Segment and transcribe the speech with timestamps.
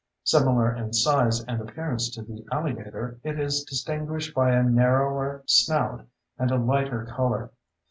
[0.23, 6.07] Similar in size and appearance to the alligator, it is distinguished by a narrower snout
[6.39, 7.51] and a lighter color.